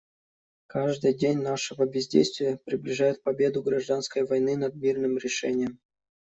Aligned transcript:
Каждый 0.65 1.13
день 1.13 1.43
нашего 1.43 1.85
бездействия 1.85 2.57
приближает 2.57 3.21
победу 3.21 3.61
гражданской 3.61 4.25
войны 4.25 4.57
над 4.57 4.73
мирным 4.73 5.19
решением. 5.19 5.77